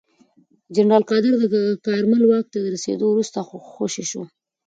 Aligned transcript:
جنرال 0.75 1.03
قادر 1.09 1.33
د 1.55 1.57
کارمل 1.85 2.23
واک 2.25 2.45
ته 2.53 2.59
رسېدو 2.73 3.05
وروسته 3.09 3.37
خوشې 3.71 4.03
شو. 4.09 4.21